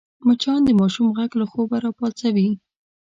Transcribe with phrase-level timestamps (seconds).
[0.27, 2.49] مچان د ماشوم غږ له خوبه راپاڅوي